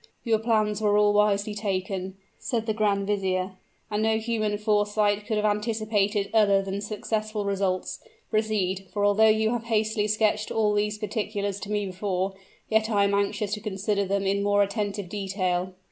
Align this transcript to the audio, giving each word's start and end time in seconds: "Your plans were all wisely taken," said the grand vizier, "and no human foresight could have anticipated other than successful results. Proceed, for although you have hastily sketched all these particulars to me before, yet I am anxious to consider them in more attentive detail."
"Your 0.23 0.39
plans 0.39 0.81
were 0.81 0.97
all 0.97 1.13
wisely 1.13 1.53
taken," 1.53 2.17
said 2.39 2.65
the 2.65 2.73
grand 2.73 3.05
vizier, 3.05 3.51
"and 3.91 4.01
no 4.01 4.17
human 4.17 4.57
foresight 4.57 5.27
could 5.27 5.37
have 5.37 5.45
anticipated 5.45 6.31
other 6.33 6.63
than 6.63 6.81
successful 6.81 7.45
results. 7.45 7.99
Proceed, 8.31 8.87
for 8.91 9.05
although 9.05 9.27
you 9.27 9.51
have 9.51 9.65
hastily 9.65 10.07
sketched 10.07 10.49
all 10.49 10.73
these 10.73 10.97
particulars 10.97 11.59
to 11.59 11.71
me 11.71 11.85
before, 11.85 12.33
yet 12.67 12.89
I 12.89 13.03
am 13.03 13.13
anxious 13.13 13.53
to 13.53 13.61
consider 13.61 14.03
them 14.05 14.25
in 14.25 14.41
more 14.41 14.63
attentive 14.63 15.07
detail." 15.07 15.75